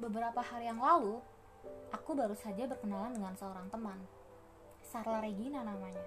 [0.00, 1.20] Beberapa hari yang lalu,
[1.92, 4.00] aku baru saja berkenalan dengan seorang teman.
[4.80, 6.00] Sarla Regina namanya.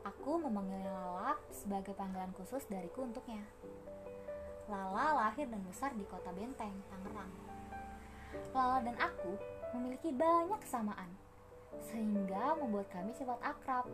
[0.00, 3.44] Aku memanggilnya Lala sebagai panggilan khusus dariku untuknya.
[4.72, 7.28] Lala lahir dan besar di kota Benteng, Tangerang.
[8.56, 9.36] Lala dan aku
[9.76, 11.12] memiliki banyak kesamaan,
[11.92, 13.84] sehingga membuat kami cepat akrab.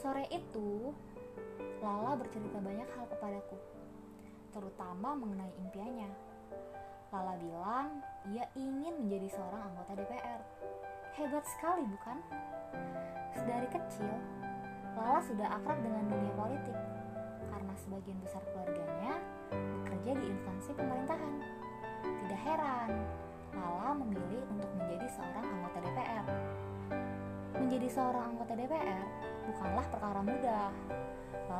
[0.00, 0.88] Sore itu,
[1.84, 3.60] Lala bercerita banyak hal kepadaku,
[4.56, 6.35] terutama mengenai impiannya.
[7.16, 10.40] Lala bilang ia ingin menjadi seorang anggota DPR.
[11.16, 12.20] Hebat sekali, bukan?
[13.32, 14.12] Sedari kecil,
[14.92, 16.76] Lala sudah akrab dengan dunia politik
[17.48, 19.16] karena sebagian besar keluarganya
[19.48, 21.34] bekerja di instansi pemerintahan.
[22.04, 22.90] Tidak heran,
[23.56, 26.26] Lala memilih untuk menjadi seorang anggota DPR.
[27.56, 29.00] Menjadi seorang anggota DPR
[29.48, 30.68] bukanlah perkara mudah.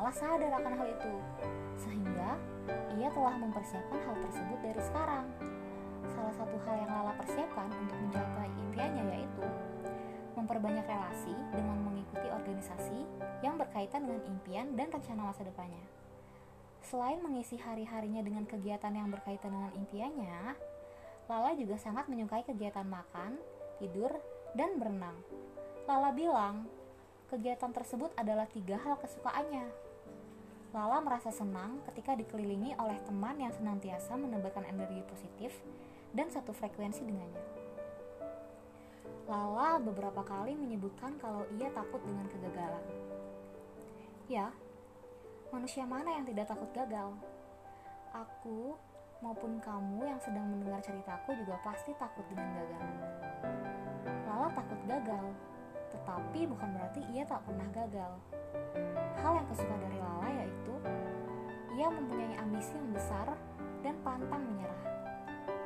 [0.07, 1.13] Lala sadar akan hal itu,
[1.83, 2.39] sehingga
[2.95, 5.27] ia telah mempersiapkan hal tersebut dari sekarang.
[6.15, 9.43] Salah satu hal yang Lala persiapkan untuk mencapai impiannya yaitu
[10.39, 13.03] memperbanyak relasi dengan mengikuti organisasi
[13.43, 15.83] yang berkaitan dengan impian dan rencana masa depannya.
[16.87, 20.55] Selain mengisi hari-harinya dengan kegiatan yang berkaitan dengan impiannya,
[21.27, 23.35] Lala juga sangat menyukai kegiatan makan,
[23.83, 24.15] tidur,
[24.55, 25.19] dan berenang.
[25.83, 26.63] Lala bilang,
[27.27, 29.87] kegiatan tersebut adalah tiga hal kesukaannya.
[30.77, 35.49] Lala merasa senang ketika dikelilingi oleh teman yang senantiasa menebarkan energi positif
[36.13, 37.41] dan satu frekuensi dengannya.
[39.25, 42.85] Lala beberapa kali menyebutkan kalau ia takut dengan kegagalan.
[44.29, 44.53] Ya,
[45.49, 47.09] manusia mana yang tidak takut gagal?
[48.13, 48.77] Aku
[49.25, 52.85] maupun kamu yang sedang mendengar ceritaku juga pasti takut dengan gagal.
[54.29, 55.25] Lala takut gagal,
[55.91, 58.13] tetapi bukan berarti ia tak pernah gagal.
[59.23, 60.73] Hal yang kesuka dari Lala yaitu
[61.77, 63.27] ia mempunyai ambisi yang besar
[63.85, 64.83] dan pantang menyerah.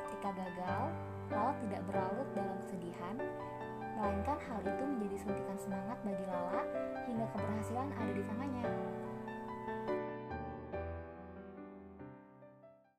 [0.06, 0.82] Ketika gagal,
[1.32, 3.16] Lala tidak berlarut dalam kesedihan,
[3.96, 6.62] melainkan hal itu menjadi suntikan semangat bagi Lala
[7.08, 8.66] hingga keberhasilan ada di tangannya.